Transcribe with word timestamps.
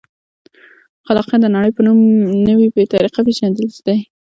خلاقیت 1.05 1.39
د 1.41 1.47
نړۍ 1.55 1.71
په 1.75 1.81
نوې 2.47 2.85
طریقه 2.93 3.19
پېژندل 3.27 3.67
دي. 3.85 3.97